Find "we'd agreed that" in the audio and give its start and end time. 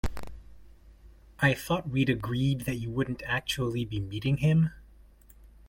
1.91-2.77